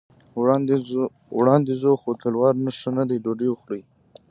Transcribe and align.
وړاندې 1.39 1.73
ځو، 1.81 1.91
خو 2.01 2.09
تلوار 2.21 2.53
ښه 2.79 2.89
نه 2.97 3.03
دی، 3.09 3.17
ډوډۍ 3.23 3.49
خورئ. 3.59 3.81